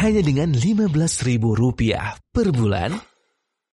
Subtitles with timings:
[0.00, 0.92] hanya dengan 15
[1.26, 2.94] ribu rupiah per bulan,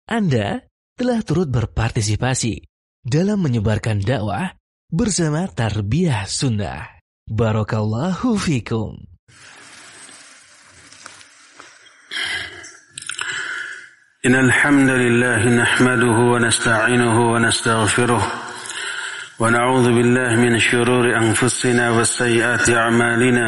[0.10, 0.66] Anda
[0.98, 2.64] telah turut berpartisipasi
[3.06, 4.58] dalam menyebarkan dakwah
[4.90, 7.00] bersama Tarbiyah Sunnah.
[7.28, 9.18] Barakallahu fikum.
[14.28, 18.24] إن الحمد لله نحمده ونستعينه ونستغفره
[19.40, 23.48] ونعوذ بالله من شرور أنفسنا وسيئات أعمالنا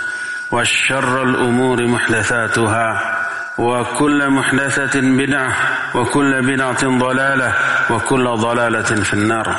[0.51, 3.17] وشر الأمور محدثاتها
[3.57, 5.53] وكل محدثة بدعة
[5.95, 7.53] وكل بدعة ضلالة
[7.89, 9.55] وكل ضلالة في النار.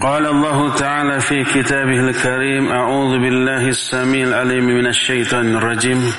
[0.00, 6.12] قال الله تعالى في كتابه الكريم أعوذ بالله السميع العليم من الشيطان الرجيم.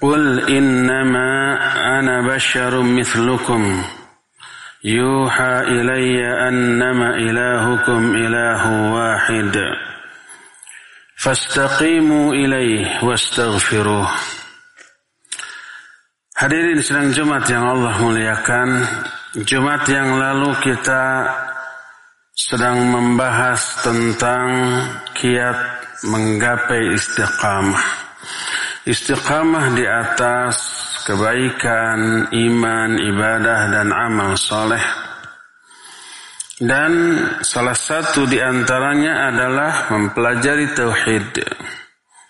[0.00, 1.58] قل إنما
[1.98, 3.82] أنا بشر مثلكم.
[4.84, 9.56] يوحى إلي أنما إلهكم إله واحد.
[11.22, 14.10] Fastaqimu ilaih wastaghfiruh.
[16.34, 18.82] Hadirin sedang Jumat yang Allah muliakan.
[19.46, 21.30] Jumat yang lalu kita
[22.34, 24.50] sedang membahas tentang
[25.14, 25.58] kiat
[26.10, 27.86] menggapai istiqamah.
[28.82, 30.58] Istiqamah di atas
[31.06, 35.11] kebaikan, iman, ibadah, dan amal soleh.
[36.62, 36.92] Dan
[37.42, 41.42] salah satu di antaranya adalah mempelajari tauhid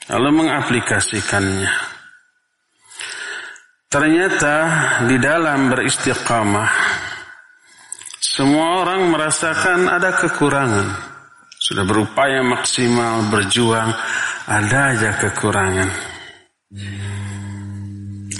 [0.09, 1.69] lalu mengaplikasikannya.
[3.93, 4.57] Ternyata
[5.05, 6.73] di dalam beristiqamah
[8.17, 10.89] semua orang merasakan ada kekurangan.
[11.61, 13.93] Sudah berupaya maksimal berjuang,
[14.49, 15.93] ada aja kekurangan.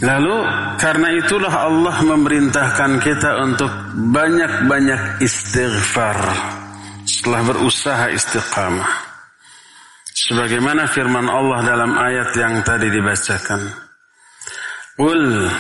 [0.01, 0.37] Lalu
[0.81, 3.69] karena itulah Allah memerintahkan kita untuk
[4.15, 6.17] banyak-banyak istighfar
[7.05, 8.89] setelah berusaha istiqamah.
[10.13, 13.61] Sebagaimana firman Allah dalam ayat yang tadi dibacakan.
[14.97, 15.51] Qul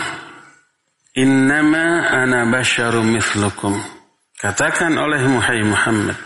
[1.18, 3.74] innama ana basyarum mithlukum.
[4.38, 5.22] Katakan oleh
[5.66, 6.18] Muhammad.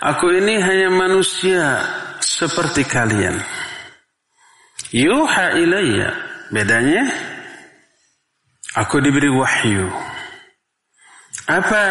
[0.00, 1.82] Aku ini hanya manusia
[2.24, 3.36] seperti kalian.
[4.90, 7.06] Yuha ilayya Bedanya
[8.74, 9.86] aku diberi wahyu.
[11.46, 11.82] Apa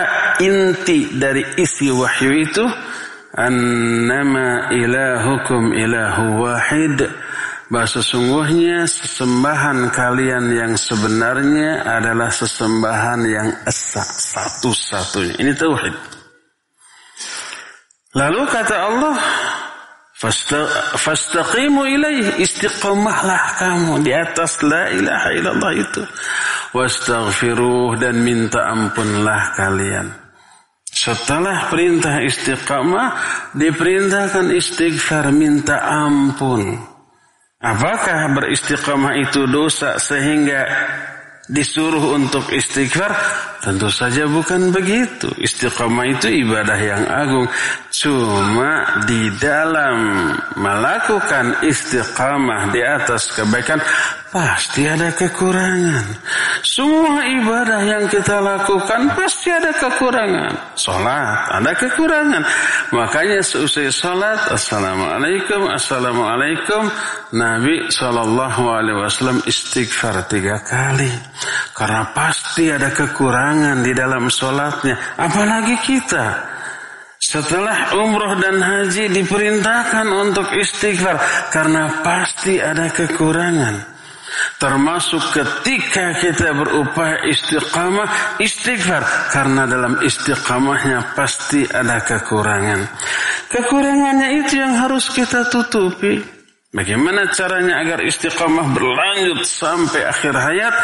[0.44, 2.64] inti dari isi wahyu itu?
[3.36, 7.08] Annama ilahukum ilahu wahid.
[7.70, 15.38] Bahasa sesungguhnya sesembahan kalian yang sebenarnya adalah sesembahan yang esa satu-satunya.
[15.38, 15.94] Ini tauhid.
[18.18, 19.16] Lalu kata Allah,
[20.20, 22.44] Fastaqimu ilaih.
[22.44, 26.04] Istiqamahlah kamu di atas la ilaha illallah itu.
[26.76, 30.12] Wastaghfiruh dan minta ampunlah kalian.
[30.90, 33.10] Setelah perintah istiqamah,
[33.56, 36.76] diperintahkan istighfar minta ampun.
[37.60, 40.68] Apakah beristiqamah itu dosa sehingga
[41.50, 43.12] disuruh untuk istighfar?
[43.60, 45.28] Tentu saja bukan begitu.
[45.36, 47.50] Istiqamah itu ibadah yang agung.
[47.92, 53.82] Cuma di dalam melakukan istiqamah di atas kebaikan
[54.30, 56.06] pasti ada kekurangan.
[56.62, 60.78] Semua ibadah yang kita lakukan pasti ada kekurangan.
[60.78, 62.44] Salat ada kekurangan.
[62.94, 66.90] Makanya seusai salat, Assalamualaikum, Assalamualaikum.
[67.34, 71.10] Nabi Wasallam istighfar tiga kali.
[71.74, 74.98] Karena pasti ada kekurangan di dalam salatnya.
[75.18, 76.58] Apalagi kita.
[77.20, 81.20] Setelah umroh dan haji diperintahkan untuk istighfar
[81.52, 83.99] karena pasti ada kekurangan.
[84.60, 89.04] Termasuk ketika kita berupaya istiqamah, istighfar.
[89.32, 92.84] Karena dalam istiqamahnya pasti ada kekurangan.
[93.48, 96.20] Kekurangannya itu yang harus kita tutupi.
[96.70, 100.76] Bagaimana caranya agar istiqamah berlanjut sampai akhir hayat?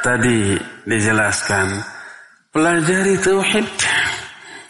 [0.00, 0.56] Tadi
[0.88, 1.84] dijelaskan.
[2.54, 3.68] Pelajari tauhid.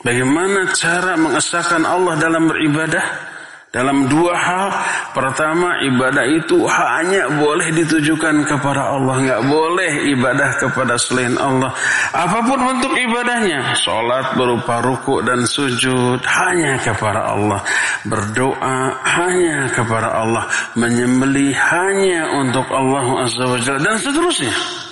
[0.03, 3.34] Bagaimana cara mengesahkan Allah dalam beribadah?
[3.75, 4.71] Dalam dua hal,
[5.19, 11.75] pertama ibadah itu hanya boleh ditujukan kepada Allah, nggak boleh ibadah kepada selain Allah.
[12.15, 17.67] Apa pun bentuk ibadahnya, sholat berupa ruku dan sujud hanya kepada Allah,
[18.07, 20.47] berdoa hanya kepada Allah,
[20.79, 24.84] menyembelih hanya untuk Allah Azza wa dan seterusnya.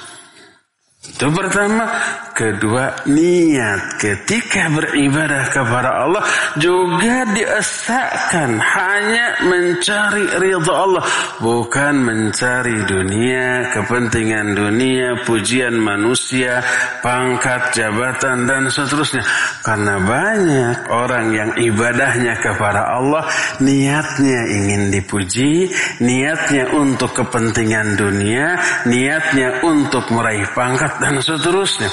[1.02, 1.90] Itu pertama.
[2.32, 6.24] Kedua, niat ketika beribadah kepada Allah
[6.56, 11.04] juga diesakan hanya mencari ridha Allah.
[11.42, 16.64] Bukan mencari dunia, kepentingan dunia, pujian manusia,
[17.04, 19.26] pangkat, jabatan, dan seterusnya.
[19.60, 23.28] Karena banyak orang yang ibadahnya kepada Allah,
[23.60, 25.68] niatnya ingin dipuji,
[26.00, 28.56] niatnya untuk kepentingan dunia,
[28.88, 31.88] niatnya untuk meraih pangkat, dan seterusnya.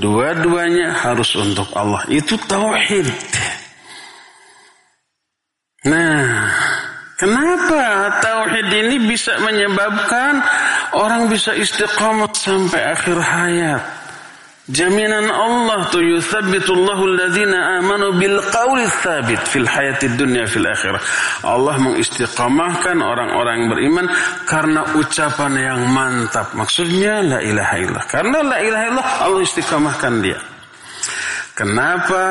[0.00, 2.02] Dua-duanya harus untuk Allah.
[2.10, 3.06] Itu tauhid.
[5.86, 6.50] Nah,
[7.16, 7.84] kenapa
[8.20, 10.42] tauhid ini bisa menyebabkan
[10.96, 13.82] orang bisa istiqamah sampai akhir hayat?
[14.70, 21.02] Jaminan Allah tu yuthabbitullahu alladhina amanu bil qawli thabit fil hayati dunya fil akhirah.
[21.42, 24.06] Allah mengistiqamahkan orang-orang beriman
[24.46, 26.54] karena ucapan yang mantap.
[26.54, 28.06] Maksudnya la ilaha illallah.
[28.06, 30.38] Karena la ilaha illallah Allah istiqamahkan dia.
[31.58, 32.22] Kenapa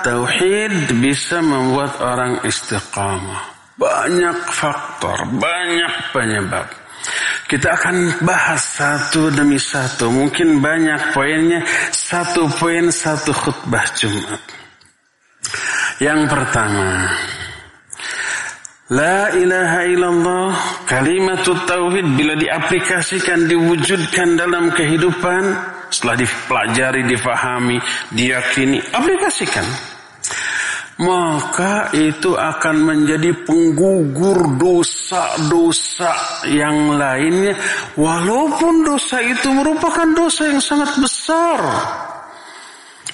[0.00, 3.52] tauhid bisa membuat orang istiqamah?
[3.76, 6.81] Banyak faktor, banyak penyebab.
[7.52, 10.08] Kita akan bahas satu demi satu.
[10.08, 11.60] Mungkin banyak poinnya.
[11.92, 14.40] Satu poin, satu khutbah Jumat.
[16.00, 17.12] Yang pertama.
[18.88, 20.52] La ilaha illallah
[20.88, 25.52] kalimat tauhid bila diaplikasikan diwujudkan dalam kehidupan
[25.92, 27.76] setelah dipelajari difahami
[28.16, 29.64] diyakini aplikasikan
[31.00, 36.12] maka itu akan menjadi penggugur dosa-dosa
[36.52, 37.56] yang lainnya.
[37.96, 41.60] Walaupun dosa itu merupakan dosa yang sangat besar.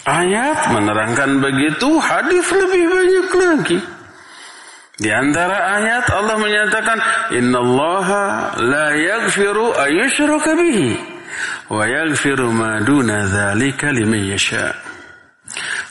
[0.09, 3.79] Ayat menerangkan begitu hadis lebih banyak lagi.
[4.99, 6.99] Di antara ayat Allah menyatakan
[7.31, 10.99] innallaha la yaghfiru ayyushraka bihi
[11.71, 14.88] wa yaghfiru ma duna dzalika liman yasha'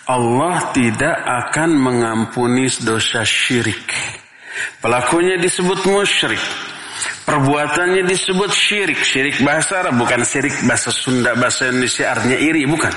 [0.07, 3.91] Allah tidak akan mengampuni dosa syirik.
[4.79, 6.39] Pelakunya disebut musyrik.
[7.27, 9.03] Perbuatannya disebut syirik.
[9.03, 12.95] Syirik bahasa Arab bukan syirik bahasa Sunda, bahasa Indonesia artinya iri, bukan.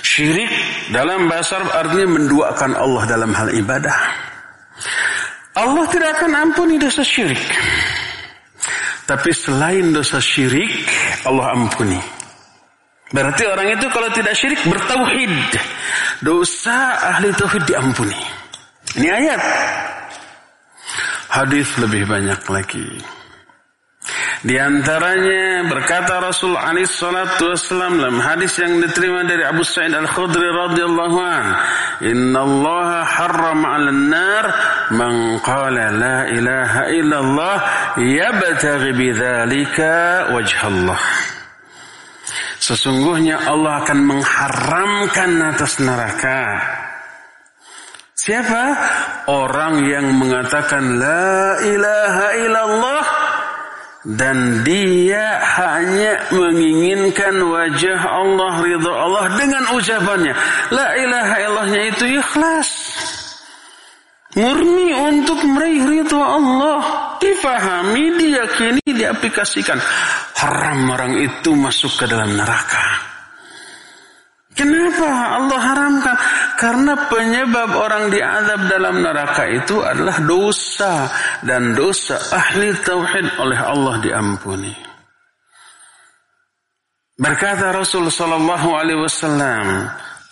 [0.00, 0.48] Syirik
[0.88, 3.96] dalam bahasa Arab artinya menduakan Allah dalam hal ibadah.
[5.52, 7.44] Allah tidak akan ampuni dosa syirik.
[9.04, 10.88] Tapi selain dosa syirik,
[11.28, 12.15] Allah ampuni.
[13.14, 15.30] Berarti orang itu kalau tidak syirik bertauhid.
[16.26, 18.18] Dosa ahli tauhid diampuni.
[18.98, 19.40] Ini ayat.
[21.30, 22.86] Hadis lebih banyak lagi.
[24.46, 30.46] Di antaranya berkata Rasul alaihi salatu wasallam dalam hadis yang diterima dari Abu Sa'id Al-Khudri
[30.46, 31.46] radhiyallahu an,
[32.06, 34.44] "Inna Allah harrama 'alan nar
[34.94, 37.56] man qala la ilaha illallah
[37.98, 41.35] yabtaghi bidzalika wajha Allah."
[42.66, 46.58] Sesungguhnya Allah akan mengharamkan atas neraka.
[48.18, 48.64] Siapa?
[49.30, 53.04] Orang yang mengatakan La ilaha illallah
[54.18, 60.34] dan dia hanya menginginkan wajah Allah, ridha Allah dengan ucapannya.
[60.74, 62.70] La ilaha illallahnya itu ikhlas.
[64.34, 67.05] Murni untuk meraih ridha Allah.
[67.16, 69.80] Difahami, diyakini, diaplikasikan
[70.36, 73.16] haram orang itu masuk ke dalam neraka.
[74.56, 76.16] Kenapa Allah haramkan?
[76.56, 81.12] Karena penyebab orang diazab dalam neraka itu adalah dosa
[81.44, 84.72] dan dosa ahli tauhid oleh Allah diampuni.
[87.20, 89.04] Berkata Rasul sallallahu alaihi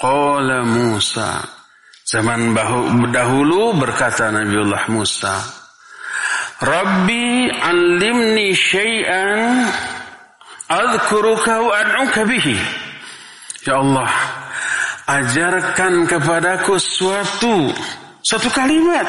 [0.01, 1.45] qala Musa.
[2.05, 2.53] Zaman
[3.09, 5.41] dahulu berkata Nabiullah Musa,
[6.63, 9.67] Rabbi alimni syai'an
[10.65, 12.57] Adhkuruka wa ad'uka bihi.
[13.69, 14.09] Ya Allah,
[15.05, 17.69] ajarkan kepadaku suatu
[18.25, 19.09] suatu kalimat.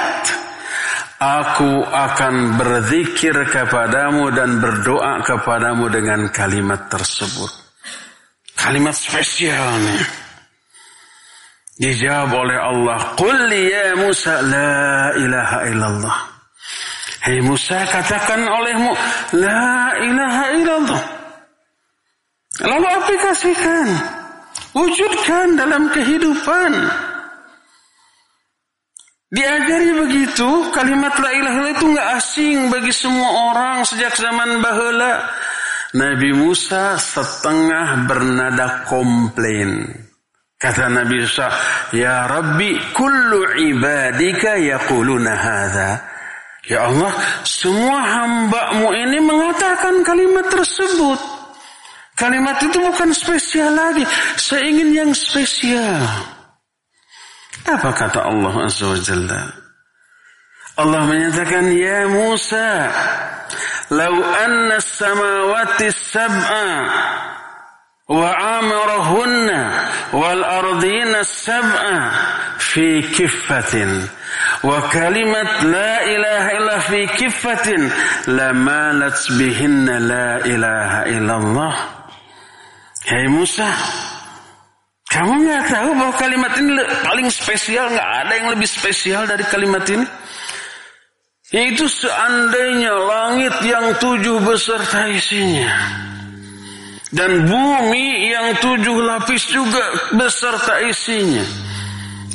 [1.15, 7.47] Aku akan berzikir kepadamu dan berdoa kepadamu dengan kalimat tersebut.
[8.59, 10.03] Kalimat spesial nih.
[11.75, 16.34] Dijawab oleh Allah, Qul ya Musa la ilaha illallah.
[17.25, 18.93] Hei Musa katakan olehmu,
[19.41, 21.03] la ilaha illallah.
[22.61, 23.87] Lalu aplikasikan.
[24.77, 26.71] Wujudkan dalam kehidupan.
[29.33, 35.25] Diajari begitu, kalimat la ilaha illallah itu nggak asing bagi semua orang sejak zaman bahula.
[35.97, 39.81] Nabi Musa setengah bernada komplain.
[40.61, 41.49] Kata Nabi Musa,
[41.89, 46.14] Ya Rabbi, kullu ibadika yaquluna hadha.
[46.65, 47.13] Ya Allah,
[47.45, 51.19] semua hambamu ini mengatakan kalimat tersebut.
[52.17, 54.01] Kalimat itu bukan spesial lagi.
[54.39, 56.01] Saya ingin yang spesial.
[57.69, 59.41] Apa kata Allah Azza wa Jalla?
[60.75, 62.89] Allah menyatakan, Ya Musa,
[63.93, 66.69] Lau anna samawati sab'a
[68.09, 69.61] wa amarahunna
[70.09, 71.97] wal ardina sab'a
[72.59, 74.05] fi kiffatin.
[74.63, 77.81] Wa kalimat la ilaha illa fi kiffatin
[78.31, 81.75] lamalat bihinna la ilaha illallah.
[83.05, 83.69] Hai Musa
[85.15, 89.87] kamu nggak tahu bahwa kalimat ini paling spesial nggak ada yang lebih spesial dari kalimat
[89.87, 90.03] ini?
[91.55, 95.71] Itu seandainya langit yang tujuh beserta isinya
[97.15, 99.79] dan bumi yang tujuh lapis juga
[100.19, 101.47] beserta isinya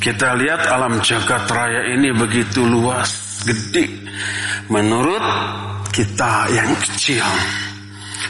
[0.00, 3.84] kita lihat alam jagat raya ini begitu luas, gede.
[4.72, 5.20] Menurut
[5.92, 7.26] kita yang kecil.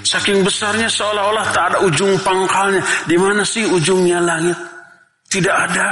[0.03, 2.83] Saking besarnya seolah-olah tak ada ujung pangkalnya.
[3.07, 4.59] Di mana sih ujungnya langit?
[5.31, 5.91] Tidak ada.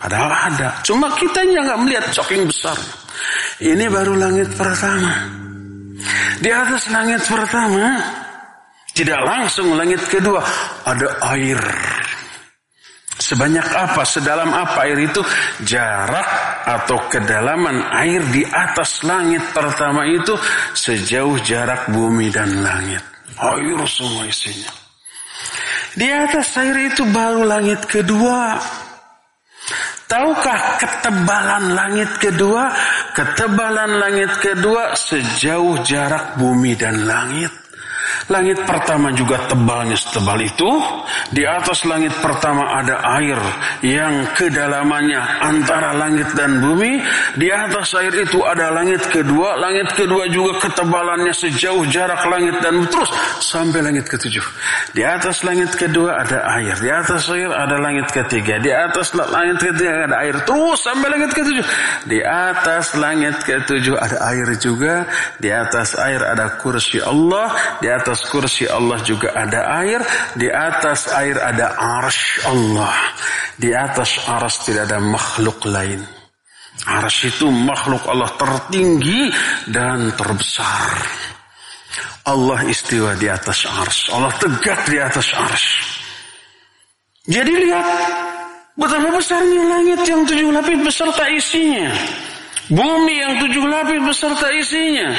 [0.00, 0.80] Padahal ada.
[0.80, 2.76] Cuma kita yang nggak melihat saking besar.
[3.60, 5.12] Ini baru langit pertama.
[6.40, 8.00] Di atas langit pertama
[8.94, 10.40] tidak langsung langit kedua
[10.86, 11.60] ada air.
[13.24, 15.24] Sebanyak apa, sedalam apa air itu?
[15.64, 16.28] Jarak
[16.68, 20.36] atau kedalaman air di atas langit pertama itu
[20.76, 23.00] sejauh jarak bumi dan langit.
[23.40, 24.68] Air semua isinya.
[25.96, 28.60] Di atas air itu baru langit kedua.
[30.04, 32.68] Tahukah ketebalan langit kedua?
[33.16, 37.63] Ketebalan langit kedua sejauh jarak bumi dan langit.
[38.24, 40.70] Langit pertama juga tebalnya setebal itu.
[41.28, 43.36] Di atas langit pertama ada air
[43.84, 47.04] yang kedalamannya antara langit dan bumi.
[47.36, 49.60] Di atas air itu ada langit kedua.
[49.60, 53.12] Langit kedua juga ketebalannya sejauh jarak langit dan terus
[53.44, 54.44] sampai langit ketujuh.
[54.96, 56.80] Di atas langit kedua ada air.
[56.80, 58.56] Di atas air ada langit ketiga.
[58.56, 61.66] Di atas langit ketiga ada air terus sampai langit ketujuh.
[62.08, 65.04] Di atas langit ketujuh ada air juga.
[65.36, 67.52] Di atas air ada kursi Allah.
[67.84, 69.98] Di atas atas kursi Allah juga ada air,
[70.38, 72.94] di atas air ada arsh Allah.
[73.58, 75.98] Di atas arsh tidak ada makhluk lain.
[76.86, 79.34] Arsh itu makhluk Allah tertinggi
[79.66, 80.94] dan terbesar.
[82.30, 84.14] Allah istiwa di atas arsh.
[84.14, 85.70] Allah tegak di atas arsh.
[87.26, 87.86] Jadi lihat
[88.78, 91.90] betapa besarnya langit yang tujuh lapis beserta isinya.
[92.70, 95.10] Bumi yang tujuh lapis beserta isinya.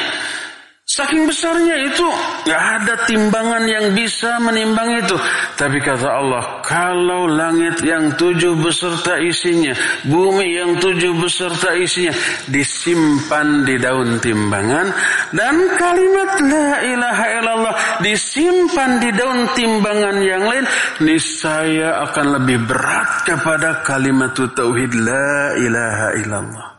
[0.96, 2.08] Saking besarnya itu
[2.48, 5.12] nggak ada timbangan yang bisa menimbang itu.
[5.52, 9.76] Tapi kata Allah, kalau langit yang tujuh beserta isinya,
[10.08, 12.16] bumi yang tujuh beserta isinya
[12.48, 14.88] disimpan di daun timbangan
[15.36, 20.64] dan kalimat la ilaha illallah disimpan di daun timbangan yang lain,
[21.04, 26.75] niscaya akan lebih berat kepada kalimat tauhid la ilaha illallah.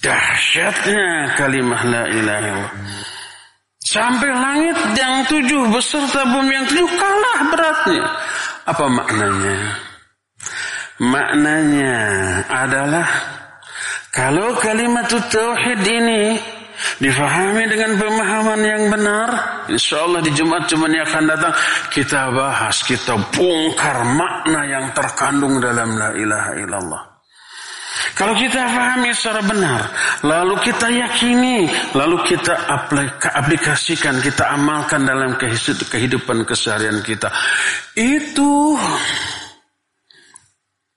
[0.00, 2.72] Dahsyatnya kalimah la ilaha illallah.
[3.80, 8.04] Sampai langit yang tujuh beserta bumi yang tujuh kalah beratnya.
[8.64, 9.56] Apa maknanya?
[11.00, 11.96] Maknanya
[12.48, 13.08] adalah
[14.12, 16.36] kalau kalimat tauhid ini
[17.00, 19.28] difahami dengan pemahaman yang benar,
[19.68, 21.54] insya Allah di Jumat-Jumat yang akan datang
[21.92, 27.09] kita bahas, kita bongkar makna yang terkandung dalam la ilaha illallah.
[28.14, 29.80] Kalau kita pahami secara benar,
[30.22, 31.66] lalu kita yakini,
[31.96, 32.54] lalu kita
[33.34, 37.32] aplikasikan, kita amalkan dalam kehidupan keseharian kita,
[37.98, 38.78] itu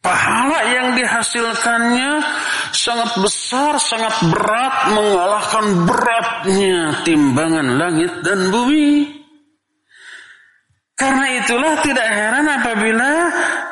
[0.04, 2.12] pahala yang dihasilkannya
[2.76, 9.24] sangat besar, sangat berat, mengalahkan beratnya timbangan langit dan bumi.
[10.94, 13.12] Karena itulah tidak heran apabila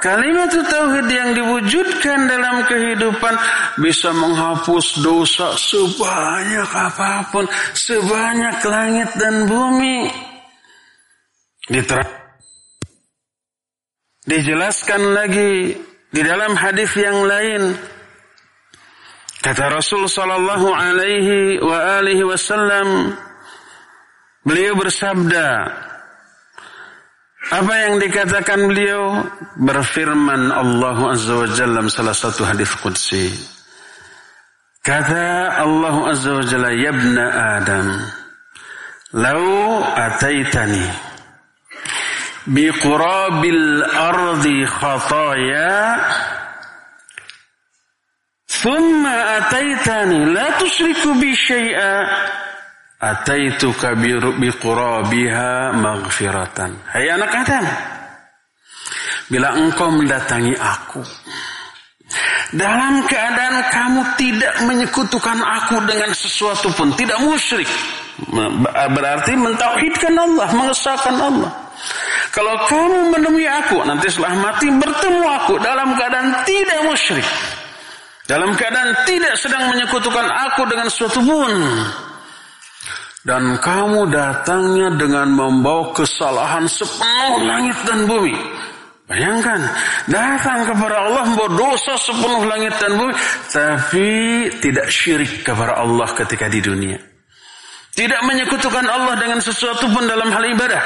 [0.01, 3.35] kalimat tauhid yang diwujudkan dalam kehidupan
[3.79, 7.45] bisa menghapus dosa sebanyak apa pun,
[7.77, 10.09] sebanyak langit dan bumi.
[11.69, 12.09] Diterang.
[14.25, 15.77] Dijelaskan lagi
[16.09, 17.73] di dalam hadis yang lain.
[19.41, 23.17] Kata Rasul sallallahu alaihi wa alihi wasallam
[24.45, 25.49] beliau bersabda
[27.49, 29.25] apa yang dikatakan beliau
[29.57, 33.33] berfirman Allah Azza wa Jalla salah satu hadis qudsi.
[34.85, 37.25] Kata Allah Azza wa Jalla, "Ya ibna
[37.57, 37.87] Adam,
[39.17, 40.85] lau ataitani
[42.45, 45.97] bi qurabil ardi khataya
[48.47, 51.93] thumma ataitani la tusyriku bi syai'a
[53.01, 53.97] Ataituka
[54.37, 56.69] biqurabiha maghfiratan.
[56.85, 57.65] Hai anak Adam.
[59.25, 61.01] Bila engkau mendatangi aku.
[62.53, 66.93] Dalam keadaan kamu tidak menyekutukan aku dengan sesuatu pun.
[66.93, 67.65] Tidak musyrik.
[68.93, 70.47] Berarti mentauhidkan Allah.
[70.53, 71.51] Mengesahkan Allah.
[72.29, 73.81] Kalau kamu menemui aku.
[73.81, 75.57] Nanti setelah mati bertemu aku.
[75.57, 77.25] Dalam keadaan tidak musyrik.
[78.29, 81.49] Dalam keadaan tidak sedang menyekutukan aku dengan sesuatu pun
[83.21, 88.33] dan kamu datangnya dengan membawa kesalahan sepenuh langit dan bumi.
[89.05, 89.59] Bayangkan,
[90.07, 93.13] datang kepada Allah membawa dosa sepenuh langit dan bumi,
[93.51, 94.09] tapi
[94.63, 96.97] tidak syirik kepada Allah ketika di dunia.
[97.91, 100.83] Tidak menyekutukan Allah dengan sesuatu pun dalam hal ibadah.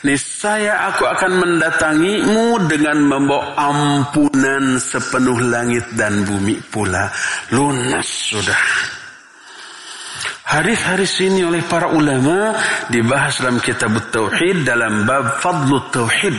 [0.00, 7.14] Niscaya aku akan mendatangimu dengan membawa ampunan sepenuh langit dan bumi pula.
[7.54, 8.99] Lunas sudah.
[10.44, 12.56] Hadis-hadis ini oleh para ulama
[12.90, 16.36] dibahas dalam kitab Tauhid dalam bab fadlu Tauhid,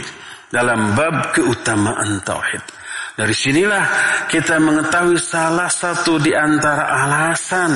[0.52, 2.81] dalam bab keutamaan Tauhid.
[3.16, 3.86] Dari sinilah
[4.32, 7.72] kita mengetahui salah satu di antara alasan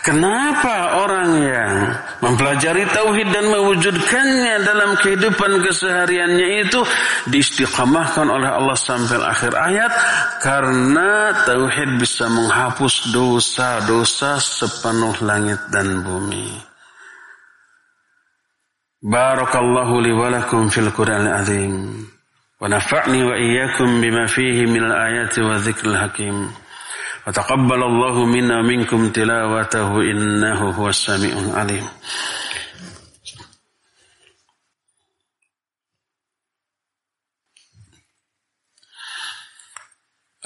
[0.00, 1.74] Kenapa orang yang
[2.24, 6.80] mempelajari tauhid dan mewujudkannya dalam kehidupan kesehariannya itu
[7.28, 9.92] diistiqamahkan oleh Allah sampai akhir ayat
[10.40, 16.56] karena tauhid bisa menghapus dosa-dosa sepenuh langit dan bumi.
[19.04, 21.76] Barakallahu li wa lakum fil Qur'anil azim.
[22.60, 26.52] Iyyakum bima fihi minal ayati wa dzikril hakim.
[27.26, 31.86] وتقبل الله منا منكم تلاوته إنه هو السميع العليم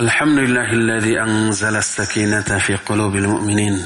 [0.00, 3.84] الحمد لله الذي أنزل السكينة في قلوب المؤمنين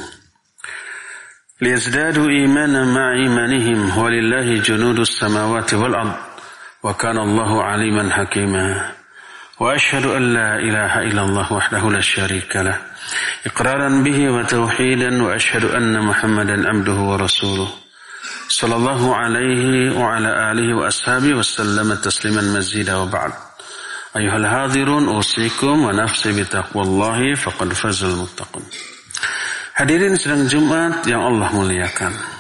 [1.61, 6.28] ليزدادوا إيمانا مع إيمانهم ولله جنود السماوات والأرض
[6.89, 8.97] وكان الله عليما حكيما.
[9.61, 12.79] وأشهد أن لا إله إلا الله وحده لا شريك له.
[13.47, 17.69] إقرارا به وتوحيدا وأشهد أن محمدا عبده ورسوله.
[18.49, 23.33] صلى الله عليه وعلى آله وأصحابه وسلم تسليما مزيدا وبعد.
[24.17, 28.65] أيها الحاضرون أوصيكم ونفسي بتقوى الله فقد فاز المتقون.
[29.77, 32.38] Hadirin sedang Jumat yang Allah muliakan.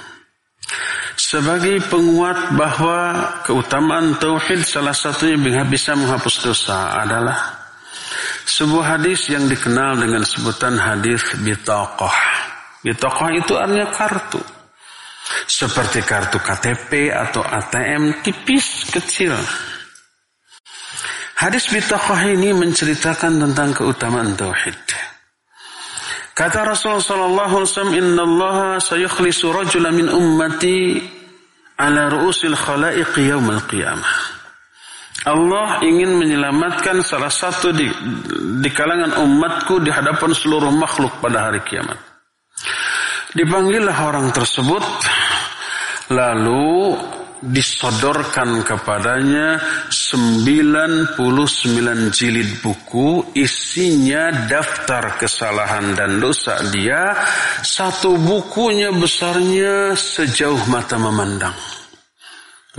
[1.28, 7.68] Sebagai penguat bahwa keutamaan tauhid salah satunya bisa menghapus dosa adalah
[8.48, 12.16] sebuah hadis yang dikenal dengan sebutan hadis bitokoh.
[12.80, 14.40] Bitokoh itu artinya kartu.
[15.44, 19.36] Seperti kartu KTP atau ATM tipis kecil.
[21.36, 24.80] Hadis bitokoh ini menceritakan tentang keutamaan tauhid.
[26.32, 31.17] Kata Rasulullah sallallahu alaihi wasallam, "Inna Allah sayukhlisu rajulan min ummati
[31.78, 34.38] ala ru'usil khalaiq yaumil qiyamah."
[35.26, 37.90] Allah ingin menyelamatkan salah satu di,
[38.62, 41.98] di kalangan umatku di hadapan seluruh makhluk pada hari kiamat.
[43.34, 44.80] Dipanggillah orang tersebut,
[46.14, 46.94] lalu
[47.42, 51.18] disodorkan kepadanya 99
[52.10, 57.14] jilid buku isinya daftar kesalahan dan dosa dia
[57.62, 61.54] satu bukunya besarnya sejauh mata memandang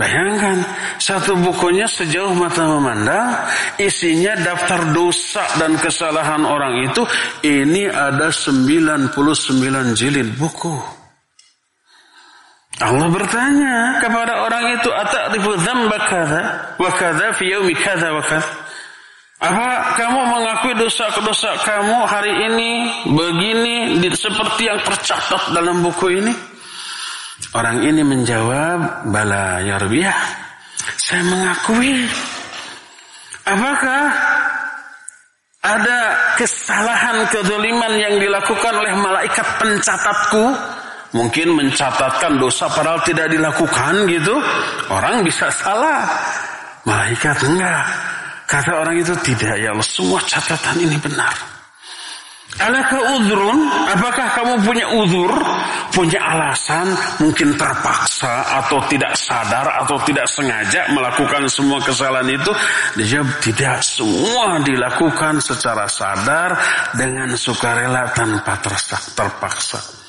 [0.00, 0.64] Bayangkan,
[0.96, 3.36] satu bukunya sejauh mata memandang,
[3.76, 7.04] isinya daftar dosa dan kesalahan orang itu,
[7.44, 9.12] ini ada 99
[9.92, 10.99] jilid buku.
[12.80, 16.42] Allah bertanya kepada orang itu, Ata'rifu dzamba kadza
[16.80, 18.24] wa kadza fi yaumi kadza wa?
[19.40, 22.70] Apa kamu mengakui dosa-dosa kamu hari ini
[23.08, 23.76] begini
[24.12, 26.32] seperti yang tercatat dalam buku ini?
[27.56, 30.16] Orang ini menjawab, Bala ya Rabiah.
[31.00, 32.04] Saya mengakui.
[33.48, 34.02] Apakah
[35.60, 36.00] ada
[36.40, 40.79] kesalahan kedoliman yang dilakukan oleh malaikat pencatatku?
[41.10, 44.38] Mungkin mencatatkan dosa padahal tidak dilakukan gitu.
[44.94, 46.06] Orang bisa salah.
[46.86, 47.84] Malaikat enggak.
[48.46, 49.86] Kata orang itu tidak ya Allah.
[49.86, 51.34] Semua catatan ini benar.
[52.58, 53.58] Alaka udrun?
[53.94, 55.30] Apakah kamu punya uzur?
[55.94, 56.90] Punya alasan?
[57.22, 62.50] Mungkin terpaksa atau tidak sadar atau tidak sengaja melakukan semua kesalahan itu?
[62.98, 66.58] Dia tidak semua dilakukan secara sadar
[66.98, 68.58] dengan sukarela tanpa
[69.14, 69.99] terpaksa.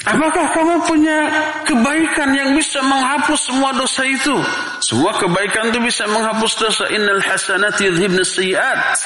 [0.00, 1.28] Apakah kamu punya
[1.68, 4.32] kebaikan yang bisa menghapus semua dosa itu?
[4.80, 6.88] Semua kebaikan itu bisa menghapus dosa.
[6.88, 8.96] Innal hasanati yudhibna sayiat.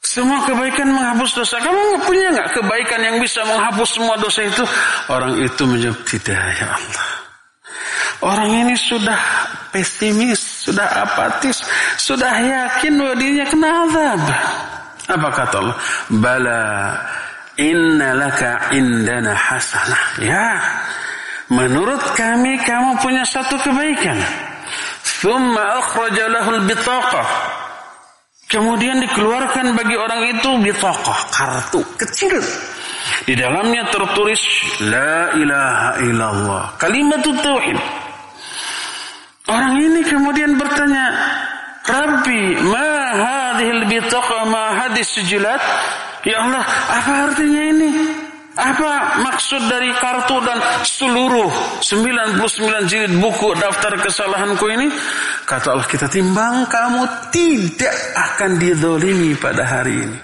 [0.00, 1.60] Semua kebaikan menghapus dosa.
[1.60, 4.64] Kamu punya nggak kebaikan yang bisa menghapus semua dosa itu?
[5.12, 7.06] Orang itu menjawab tidak ya Allah.
[8.22, 9.18] Orang ini sudah
[9.74, 11.60] pesimis, sudah apatis,
[12.00, 14.22] sudah yakin bahwa dirinya kena azab.
[15.10, 15.76] Apa kata Allah?
[16.08, 16.60] Bala
[17.56, 20.22] inna laka indana hasanah.
[20.22, 20.48] Ya,
[21.52, 24.16] menurut kami kamu punya satu kebaikan.
[25.22, 27.28] Thumma akhraja lahul bitaqah.
[28.52, 32.36] Kemudian dikeluarkan bagi orang itu bitokoh kartu kecil.
[33.24, 34.42] Di dalamnya tertulis
[34.84, 36.64] La ilaha illallah.
[36.76, 37.78] Kalimat tauhid.
[39.48, 41.06] Orang ini kemudian bertanya,
[41.82, 45.62] Rabbi, ma hadhil bitokoh ma hadis sujilat?
[46.22, 47.90] Ya Allah, apa artinya ini?
[48.52, 54.92] Apa maksud dari kartu dan seluruh 99 jilid buku daftar kesalahanku ini?
[55.48, 60.18] Kata Allah kita timbang kamu tidak akan didolimi pada hari ini.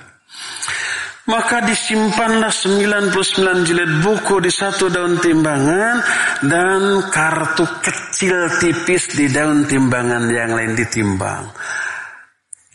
[1.28, 6.00] Maka disimpanlah 99 jilid buku di satu daun timbangan
[6.44, 11.48] dan kartu kecil tipis di daun timbangan yang lain ditimbang.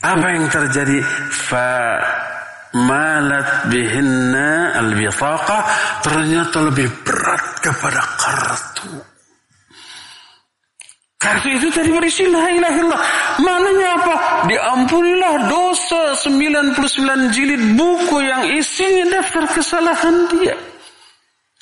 [0.02, 1.02] Apa yang terjadi?
[1.32, 1.98] Fa
[2.74, 4.90] malat bihinna al
[6.02, 9.14] ternyata lebih berat kepada kartu.
[11.22, 13.04] Kartu itu tadi berisi la ilaha illallah.
[13.40, 14.16] Mananya apa?
[14.52, 20.58] Diampunilah dosa 99 jilid buku yang isinya daftar kesalahan dia.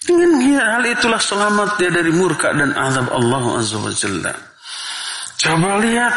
[0.01, 4.33] Dengan hal itulah selamat dia dari murka dan azab Allah Azza wa Jalla.
[5.37, 6.13] Coba lihat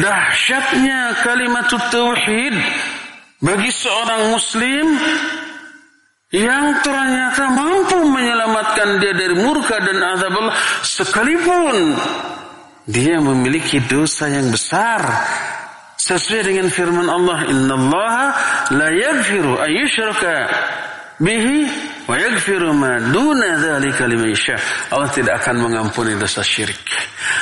[0.00, 2.56] dahsyatnya kalimat tauhid
[3.40, 4.86] bagi seorang muslim
[6.32, 11.76] yang ternyata mampu menyelamatkan dia dari murka dan azab Allah sekalipun
[12.88, 15.04] dia memiliki dosa yang besar
[16.00, 18.26] sesuai dengan firman Allah innallaha
[18.72, 20.34] la yaghfiru ayyushraka
[21.20, 21.66] bihi
[22.06, 22.14] wa
[22.72, 23.58] ma duna
[24.90, 26.78] Allah tidak akan mengampuni dosa syirik.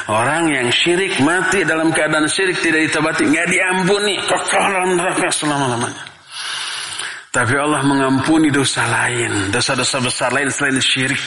[0.09, 4.17] Orang yang syirik mati dalam keadaan syirik tidak ditobati, nggak diampuni,
[4.53, 6.05] dalam neraka selama-lamanya.
[7.35, 11.19] Tapi Allah mengampuni dosa lain, dosa-dosa besar lain selain syirik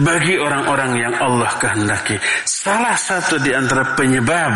[0.00, 2.16] bagi orang-orang yang Allah kehendaki.
[2.48, 4.48] Salah satu di antara penyebab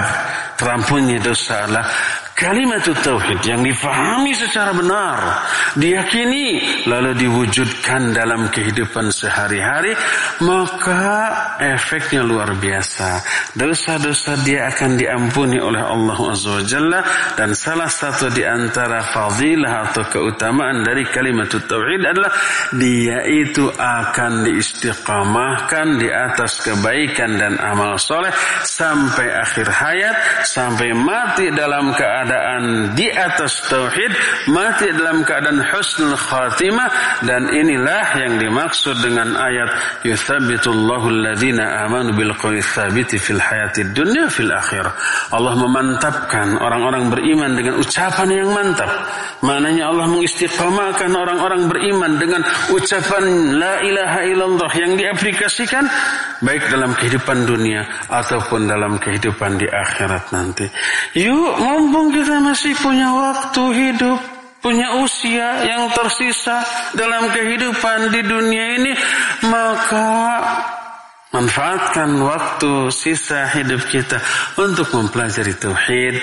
[0.57, 1.85] terampunnya dosa adalah
[2.37, 5.41] Kalimat tauhid yang difahami secara benar,
[5.73, 9.97] diyakini lalu diwujudkan dalam kehidupan sehari-hari,
[10.45, 13.25] maka efeknya luar biasa.
[13.57, 17.01] Dosa-dosa dia akan diampuni oleh Allah Azza Jalla
[17.41, 22.37] dan salah satu di antara fadilah atau keutamaan dari kalimat tauhid adalah
[22.77, 28.29] dia itu akan diistiqamahkan di atas kebaikan dan amal soleh
[28.61, 34.11] sampai akhir hayat, sampai mati dalam keadaan keadaan di atas tauhid,
[34.51, 42.35] mati dalam keadaan husnul khatimah dan inilah yang dimaksud dengan ayat yuthabbitullahu alladhina amanu bil
[42.35, 44.91] qawli fil hayati dunya fil akhirah.
[45.31, 48.91] Allah memantapkan orang-orang beriman dengan ucapan yang mantap.
[49.47, 52.43] Maknanya Allah mengistiqamahkan orang-orang beriman dengan
[52.75, 55.87] ucapan la ilaha illallah yang diaplikasikan
[56.43, 60.67] baik dalam kehidupan dunia ataupun dalam kehidupan di akhirat nanti.
[61.21, 64.17] Yuk, mumpung kita masih punya waktu hidup,
[64.65, 66.65] punya usia yang tersisa
[66.97, 68.93] dalam kehidupan di dunia ini,
[69.53, 70.41] maka
[71.37, 74.17] manfaatkan waktu sisa hidup kita
[74.57, 76.17] untuk mempelajari tauhid,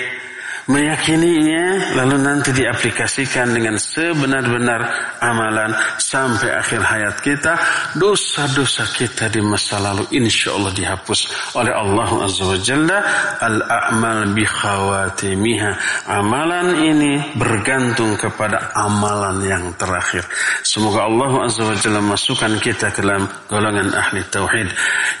[0.66, 4.80] meyakininya lalu nanti diaplikasikan dengan sebenar-benar
[5.20, 7.52] amalan sampai akhir hayat kita
[7.96, 11.20] dosa-dosa kita di masa lalu insya Allah dihapus
[11.54, 12.98] oleh Allah Azza wa Jalla.
[13.40, 15.70] Al-a'mal bi khawatimiha.
[16.08, 20.24] Amalan ini bergantung kepada amalan yang terakhir.
[20.64, 24.68] Semoga Allah Azza wa masukkan kita ke dalam golongan ahli tauhid.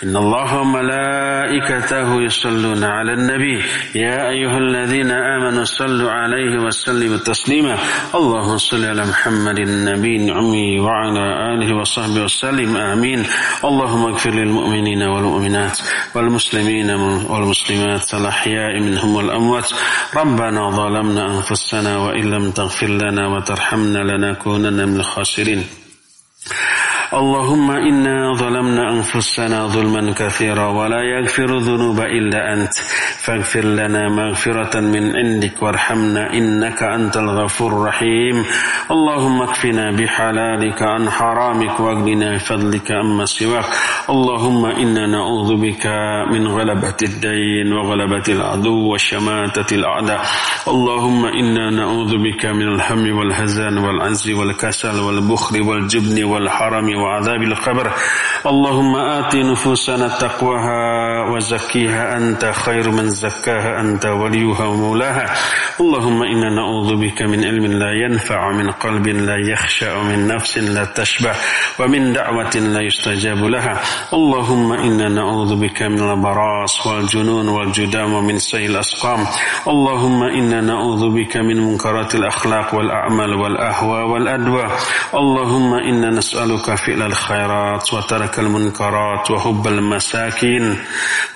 [0.06, 3.60] Inna Allah malaikatahu yusalluna ala nabi.
[3.94, 7.78] Ya ayyuhalladzina آمنوا صلوا عليه وسلموا تسليما.
[8.14, 12.76] اللهم صل على محمد النبي الأمي وعلى آله وصحبه وسلم.
[12.76, 13.26] آمين.
[13.64, 15.78] اللهم اغفر للمؤمنين والمؤمنات
[16.14, 16.90] والمسلمين
[17.30, 19.70] والمسلمات الأحياء منهم والأموات.
[20.16, 25.83] ربنا ظلمنا أنفسنا وإن لم تغفر لنا وترحمنا لنكونن من الخاسرين.
[27.14, 32.74] اللهم إنا ظلمنا أنفسنا ظلما كثيرا ولا يغفر الذنوب إلا أنت.
[33.24, 38.44] فاغفر لنا مغفرة من عندك وارحمنا إنك أنت الغفور الرحيم.
[38.90, 43.64] اللهم اكفنا بحلالك عن حرامك واغننا بفضلك أما سواك.
[44.10, 45.86] اللهم إنا نعوذ بك
[46.32, 50.20] من غلبة الدين وغلبة العدو وشماتة الأعداء.
[50.68, 57.92] اللهم إنا نعوذ بك من الهم والهزان والعز والكسل والبخل والجبن والحرم وعذاب القبر.
[58.46, 60.80] اللهم آت نفوسنا تقواها
[61.32, 65.34] وزكيها أنت خير من زكاها أنت وليها ومولاها.
[65.80, 70.84] اللهم إنا نعوذ بك من علم لا ينفع من قلب لا يخشع من نفس لا
[70.84, 71.34] تشبع
[71.78, 73.80] ومن دعوة لا يستجاب لها.
[74.12, 79.26] اللهم إنا نعوذ بك من البراس والجنون والجدام ومن سيء الأسقام.
[79.68, 84.70] اللهم إنا نعوذ بك من منكرات الأخلاق والأعمال والأهواء والأدواء.
[85.14, 90.76] اللهم إنا نسألك فعل الخيرات وترك المنكرات وحب المساكين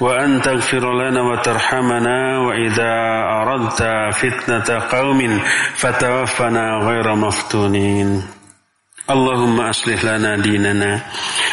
[0.00, 2.94] وأن تغفر لنا وترحمنا وإذا
[3.42, 3.82] أردت
[4.14, 5.40] فتنة قوم
[5.74, 8.37] فتوفنا غير مفتونين.
[9.10, 11.00] اللهم أصلح لنا ديننا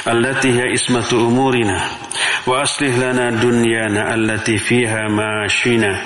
[0.07, 1.81] التي هي اسمة أمورنا
[2.47, 6.01] وأصلح لنا دنيانا التي فيها معاشنا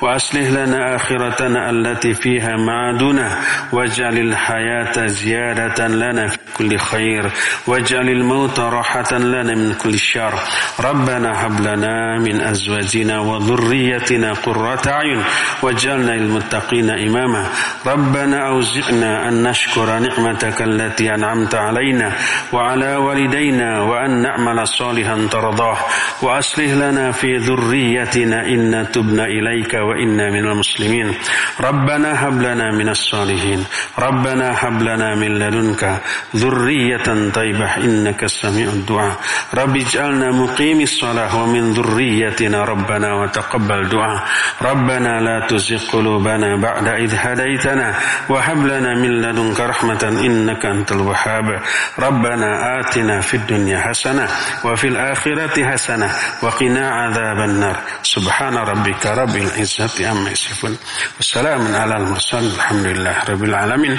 [0.00, 3.40] وأصلح لنا آخرتنا التي فيها معادنا
[3.72, 7.30] واجعل الحياة زيادة لنا في كل خير
[7.66, 10.34] واجعل الموت راحة لنا من كل شر.
[10.80, 15.22] ربنا هب لنا من أزواجنا وذريتنا قرة أعين
[15.62, 17.46] واجعلنا للمتقين إماما.
[17.86, 22.12] ربنا أوزعنا أن نشكر نعمتك التي أنعمت علينا
[22.52, 25.78] وعلى والدينا وأن نعمل صالحا ترضاه
[26.22, 31.14] وأصلح لنا في ذريتنا إن تبنا إليك وإنا من المسلمين.
[31.60, 33.64] ربنا هب لنا من الصالحين.
[33.98, 36.00] ربنا هب لنا من لدنك
[36.36, 37.76] ذرية طيبة.
[37.76, 39.16] إنك سميع الدعاء.
[39.54, 44.24] رب اجعلنا مقيم الصلاة ومن ذريتنا ربنا وتقبل دعاء.
[44.62, 47.94] ربنا لا تزغ قلوبنا بعد إذ هديتنا
[48.28, 51.62] وهب لنا من لدنك رحمة إنك أنت الوهاب.
[51.98, 54.28] ربنا آتنا في الدنيا حسنة
[54.64, 57.76] وفي الآخرة حسنة وقنا عذاب النار.
[58.02, 60.76] سبحان ربك رب العزة عما يصفون.
[61.20, 62.52] وسلام على المرسلين.
[62.54, 63.98] الحمد لله رب العالمين.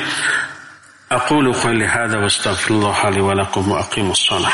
[1.11, 4.53] أقول قولي هذا واستغفر الله لي ولكم وأقيموا الصلاة.